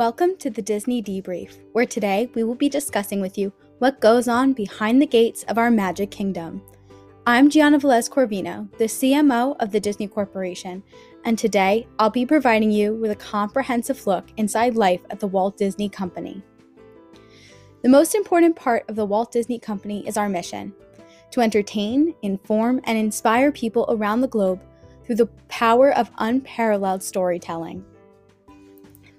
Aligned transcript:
Welcome 0.00 0.38
to 0.38 0.48
the 0.48 0.62
Disney 0.62 1.02
Debrief, 1.02 1.58
where 1.72 1.84
today 1.84 2.30
we 2.34 2.42
will 2.42 2.54
be 2.54 2.70
discussing 2.70 3.20
with 3.20 3.36
you 3.36 3.52
what 3.80 4.00
goes 4.00 4.28
on 4.28 4.54
behind 4.54 5.02
the 5.02 5.06
gates 5.06 5.42
of 5.42 5.58
our 5.58 5.70
Magic 5.70 6.10
Kingdom. 6.10 6.62
I'm 7.26 7.50
Gianna 7.50 7.78
Velez 7.78 8.08
Corvino, 8.08 8.74
the 8.78 8.84
CMO 8.84 9.56
of 9.60 9.72
the 9.72 9.78
Disney 9.78 10.08
Corporation, 10.08 10.82
and 11.26 11.38
today 11.38 11.86
I'll 11.98 12.08
be 12.08 12.24
providing 12.24 12.70
you 12.70 12.94
with 12.94 13.10
a 13.10 13.14
comprehensive 13.14 14.06
look 14.06 14.24
inside 14.38 14.74
life 14.74 15.02
at 15.10 15.20
the 15.20 15.26
Walt 15.26 15.58
Disney 15.58 15.90
Company. 15.90 16.42
The 17.82 17.90
most 17.90 18.14
important 18.14 18.56
part 18.56 18.88
of 18.88 18.96
the 18.96 19.04
Walt 19.04 19.30
Disney 19.32 19.58
Company 19.58 20.08
is 20.08 20.16
our 20.16 20.30
mission 20.30 20.72
to 21.30 21.42
entertain, 21.42 22.14
inform, 22.22 22.80
and 22.84 22.96
inspire 22.96 23.52
people 23.52 23.84
around 23.90 24.22
the 24.22 24.28
globe 24.28 24.62
through 25.04 25.16
the 25.16 25.28
power 25.48 25.92
of 25.92 26.10
unparalleled 26.16 27.02
storytelling. 27.02 27.84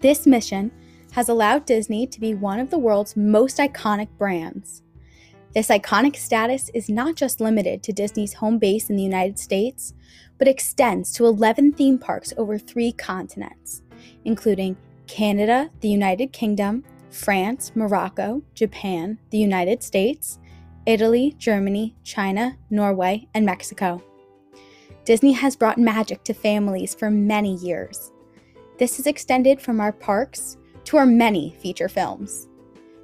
This 0.00 0.26
mission 0.26 0.70
has 1.12 1.28
allowed 1.28 1.66
Disney 1.66 2.06
to 2.06 2.20
be 2.20 2.34
one 2.34 2.58
of 2.58 2.70
the 2.70 2.78
world's 2.78 3.16
most 3.16 3.58
iconic 3.58 4.08
brands. 4.16 4.82
This 5.54 5.68
iconic 5.68 6.16
status 6.16 6.70
is 6.72 6.88
not 6.88 7.16
just 7.16 7.40
limited 7.40 7.82
to 7.82 7.92
Disney's 7.92 8.34
home 8.34 8.58
base 8.58 8.88
in 8.88 8.96
the 8.96 9.02
United 9.02 9.38
States, 9.38 9.92
but 10.38 10.48
extends 10.48 11.12
to 11.12 11.26
11 11.26 11.72
theme 11.72 11.98
parks 11.98 12.32
over 12.38 12.56
three 12.58 12.92
continents, 12.92 13.82
including 14.24 14.78
Canada, 15.06 15.70
the 15.80 15.88
United 15.88 16.32
Kingdom, 16.32 16.84
France, 17.10 17.72
Morocco, 17.74 18.42
Japan, 18.54 19.18
the 19.30 19.38
United 19.38 19.82
States, 19.82 20.38
Italy, 20.86 21.34
Germany, 21.36 21.94
China, 22.04 22.56
Norway, 22.70 23.28
and 23.34 23.44
Mexico. 23.44 24.02
Disney 25.04 25.32
has 25.32 25.56
brought 25.56 25.76
magic 25.76 26.24
to 26.24 26.32
families 26.32 26.94
for 26.94 27.10
many 27.10 27.56
years. 27.56 28.12
This 28.80 28.96
has 28.96 29.06
extended 29.06 29.60
from 29.60 29.78
our 29.78 29.92
parks 29.92 30.56
to 30.84 30.96
our 30.96 31.04
many 31.04 31.54
feature 31.60 31.90
films. 31.90 32.48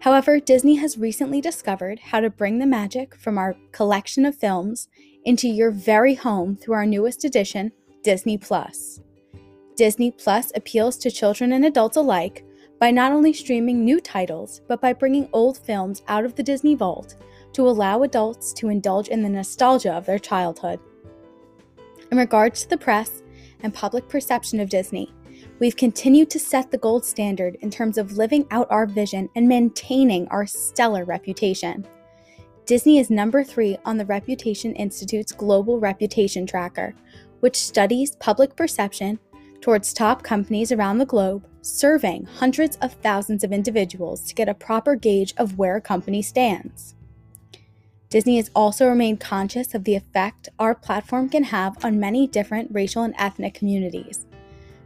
However, 0.00 0.40
Disney 0.40 0.76
has 0.76 0.96
recently 0.96 1.42
discovered 1.42 1.98
how 1.98 2.20
to 2.20 2.30
bring 2.30 2.58
the 2.58 2.64
magic 2.64 3.14
from 3.14 3.36
our 3.36 3.54
collection 3.72 4.24
of 4.24 4.34
films 4.34 4.88
into 5.26 5.46
your 5.46 5.70
very 5.70 6.14
home 6.14 6.56
through 6.56 6.72
our 6.72 6.86
newest 6.86 7.26
edition, 7.26 7.70
Disney 8.02 8.38
Plus. 8.38 9.00
Disney 9.76 10.10
Plus 10.10 10.50
appeals 10.54 10.96
to 10.96 11.10
children 11.10 11.52
and 11.52 11.66
adults 11.66 11.98
alike 11.98 12.46
by 12.80 12.90
not 12.90 13.12
only 13.12 13.34
streaming 13.34 13.84
new 13.84 14.00
titles, 14.00 14.62
but 14.68 14.80
by 14.80 14.94
bringing 14.94 15.28
old 15.34 15.58
films 15.58 16.02
out 16.08 16.24
of 16.24 16.34
the 16.34 16.42
Disney 16.42 16.76
Vault 16.76 17.16
to 17.52 17.68
allow 17.68 18.04
adults 18.04 18.54
to 18.54 18.70
indulge 18.70 19.08
in 19.08 19.22
the 19.22 19.28
nostalgia 19.28 19.92
of 19.92 20.06
their 20.06 20.18
childhood. 20.18 20.80
In 22.10 22.16
regards 22.16 22.62
to 22.62 22.70
the 22.70 22.78
press 22.78 23.22
and 23.60 23.74
public 23.74 24.08
perception 24.08 24.60
of 24.60 24.70
Disney, 24.70 25.12
We've 25.60 25.76
continued 25.76 26.30
to 26.30 26.38
set 26.38 26.70
the 26.70 26.78
gold 26.78 27.04
standard 27.04 27.56
in 27.62 27.70
terms 27.70 27.98
of 27.98 28.16
living 28.16 28.46
out 28.52 28.68
our 28.70 28.86
vision 28.86 29.28
and 29.34 29.48
maintaining 29.48 30.28
our 30.28 30.46
stellar 30.46 31.04
reputation. 31.04 31.84
Disney 32.64 32.98
is 32.98 33.10
number 33.10 33.42
three 33.42 33.76
on 33.84 33.96
the 33.96 34.04
Reputation 34.04 34.72
Institute's 34.74 35.32
Global 35.32 35.80
Reputation 35.80 36.46
Tracker, 36.46 36.94
which 37.40 37.56
studies 37.56 38.14
public 38.16 38.54
perception 38.54 39.18
towards 39.60 39.92
top 39.92 40.22
companies 40.22 40.70
around 40.70 40.98
the 40.98 41.06
globe, 41.06 41.44
surveying 41.62 42.24
hundreds 42.24 42.76
of 42.76 42.92
thousands 42.92 43.42
of 43.42 43.50
individuals 43.50 44.22
to 44.28 44.36
get 44.36 44.48
a 44.48 44.54
proper 44.54 44.94
gauge 44.94 45.34
of 45.38 45.58
where 45.58 45.74
a 45.74 45.80
company 45.80 46.22
stands. 46.22 46.94
Disney 48.10 48.36
has 48.36 48.50
also 48.54 48.88
remained 48.88 49.18
conscious 49.18 49.74
of 49.74 49.82
the 49.82 49.96
effect 49.96 50.48
our 50.60 50.74
platform 50.74 51.28
can 51.28 51.44
have 51.44 51.84
on 51.84 51.98
many 51.98 52.28
different 52.28 52.70
racial 52.72 53.02
and 53.02 53.14
ethnic 53.18 53.54
communities 53.54 54.24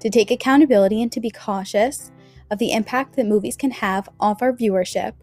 to 0.00 0.10
take 0.10 0.30
accountability 0.30 1.02
and 1.02 1.10
to 1.12 1.20
be 1.20 1.30
cautious 1.30 2.12
of 2.50 2.58
the 2.58 2.72
impact 2.72 3.16
that 3.16 3.26
movies 3.26 3.56
can 3.56 3.70
have 3.70 4.08
on 4.20 4.36
our 4.40 4.52
viewership, 4.52 5.14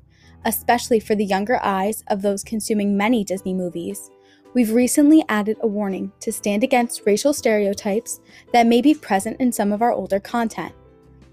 especially 0.46 1.00
for 1.00 1.16
the 1.16 1.26
younger 1.26 1.60
eyes 1.64 2.04
of 2.08 2.22
those 2.22 2.44
consuming 2.44 2.96
many 2.96 3.24
Disney 3.24 3.54
movies, 3.54 4.12
we've 4.54 4.72
recently 4.72 5.24
added 5.28 5.58
a 5.62 5.68
warning 5.68 6.12
to 6.20 6.32
stand 6.32 6.64
against 6.64 7.06
racial 7.06 7.34
stereotypes 7.34 8.20
that 8.54 8.68
may 8.68 8.82
be 8.82 8.94
present 8.94 9.40
in 9.40 9.52
some 9.52 9.72
of 9.72 9.82
our 9.82 9.92
older 9.92 10.20
content. 10.20 10.74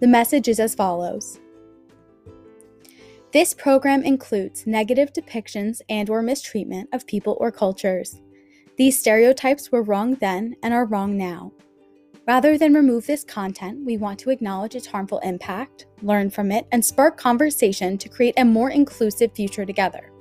The 0.00 0.08
message 0.08 0.48
is 0.48 0.58
as 0.58 0.75
follows. 0.75 1.38
This 3.32 3.54
program 3.54 4.02
includes 4.02 4.66
negative 4.66 5.12
depictions 5.12 5.81
and 5.88 6.10
or 6.10 6.20
mistreatment 6.20 6.88
of 6.92 7.06
people 7.06 7.38
or 7.41 7.50
cultures. 7.50 8.20
These 8.76 8.98
stereotypes 8.98 9.72
were 9.72 9.82
wrong 9.82 10.16
then 10.16 10.56
and 10.62 10.75
are 10.75 10.84
wrong 10.84 11.16
now. 11.16 11.52
Rather 12.27 12.56
than 12.56 12.72
remove 12.72 13.06
this 13.06 13.25
content, 13.25 13.84
we 13.84 13.97
want 13.97 14.19
to 14.21 14.31
acknowledge 14.31 14.77
its 14.77 14.87
harmful 14.87 15.19
impact, 15.21 15.87
learn 16.03 16.31
from 16.31 16.53
it, 16.53 16.66
and 16.71 16.84
spark 16.84 17.16
conversation 17.16 17.99
to 17.99 18.09
create 18.09 18.34
a 18.37 18.44
more 18.44 18.71
inclusive 18.71 19.33
future 19.33 19.66
together. 19.66 20.12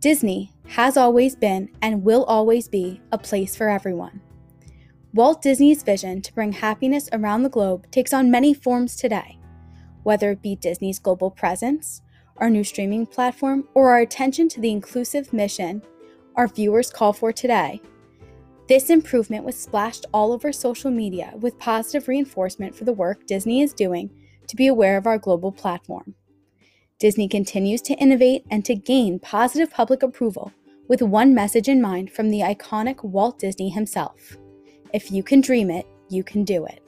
Disney 0.00 0.52
has 0.68 0.96
always 0.96 1.36
been 1.36 1.68
and 1.82 2.02
will 2.02 2.24
always 2.24 2.66
be 2.66 3.00
a 3.12 3.18
place 3.18 3.54
for 3.54 3.68
everyone. 3.68 4.20
Walt 5.12 5.42
Disney's 5.42 5.82
vision 5.82 6.22
to 6.22 6.34
bring 6.34 6.52
happiness 6.52 7.08
around 7.12 7.42
the 7.42 7.48
globe 7.48 7.90
takes 7.90 8.12
on 8.12 8.30
many 8.30 8.54
forms 8.54 8.96
today, 8.96 9.38
whether 10.02 10.30
it 10.30 10.42
be 10.42 10.56
Disney's 10.56 10.98
global 10.98 11.30
presence, 11.30 12.00
our 12.38 12.48
new 12.48 12.64
streaming 12.64 13.06
platform, 13.06 13.68
or 13.74 13.90
our 13.90 14.00
attention 14.00 14.48
to 14.48 14.60
the 14.60 14.70
inclusive 14.70 15.32
mission 15.32 15.82
our 16.38 16.46
viewers 16.46 16.90
call 16.90 17.12
for 17.12 17.32
today. 17.32 17.82
This 18.68 18.90
improvement 18.90 19.44
was 19.44 19.60
splashed 19.60 20.06
all 20.14 20.32
over 20.32 20.52
social 20.52 20.90
media 20.90 21.32
with 21.40 21.58
positive 21.58 22.06
reinforcement 22.06 22.74
for 22.74 22.84
the 22.84 22.92
work 22.92 23.26
Disney 23.26 23.60
is 23.60 23.72
doing 23.74 24.08
to 24.46 24.54
be 24.54 24.68
aware 24.68 24.96
of 24.96 25.06
our 25.06 25.18
global 25.18 25.50
platform. 25.50 26.14
Disney 27.00 27.28
continues 27.28 27.82
to 27.82 27.94
innovate 27.94 28.44
and 28.52 28.64
to 28.64 28.76
gain 28.76 29.18
positive 29.18 29.70
public 29.70 30.04
approval 30.04 30.52
with 30.86 31.02
one 31.02 31.34
message 31.34 31.68
in 31.68 31.82
mind 31.82 32.12
from 32.12 32.30
the 32.30 32.40
iconic 32.40 33.02
Walt 33.02 33.40
Disney 33.40 33.68
himself 33.68 34.36
If 34.94 35.10
you 35.10 35.22
can 35.24 35.40
dream 35.40 35.70
it, 35.70 35.86
you 36.08 36.22
can 36.22 36.44
do 36.44 36.64
it. 36.64 36.87